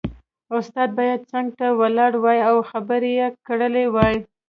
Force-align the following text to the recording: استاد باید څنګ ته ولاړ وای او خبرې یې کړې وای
استاد 0.57 0.89
باید 0.97 1.21
څنګ 1.31 1.47
ته 1.59 1.67
ولاړ 1.79 2.11
وای 2.23 2.39
او 2.49 2.55
خبرې 2.69 3.11
یې 3.19 3.27
کړې 3.45 3.85
وای 3.95 4.15